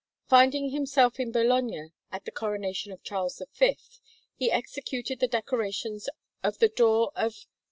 [0.25, 3.77] Finding himself in Bologna at the coronation of Charles V,
[4.35, 6.09] he executed the decorations
[6.41, 7.45] of the door of S.